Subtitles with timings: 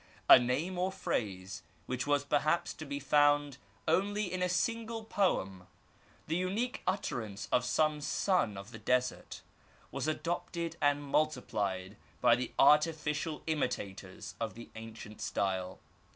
[0.27, 5.67] .A name or phrase, which was perhaps to be found only in a single poem,
[6.25, 9.43] the unique utterance of some son of the desert,
[9.91, 15.79] was adopted and multiplied by the artificial imitators of the ancient style.